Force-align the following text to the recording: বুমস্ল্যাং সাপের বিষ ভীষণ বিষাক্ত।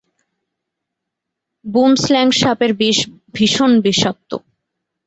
বুমস্ল্যাং 1.65 2.27
সাপের 2.39 2.71
বিষ 2.79 2.97
ভীষণ 3.35 3.71
বিষাক্ত। 3.85 4.31